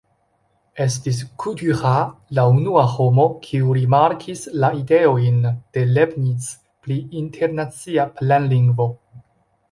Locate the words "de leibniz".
5.77-6.47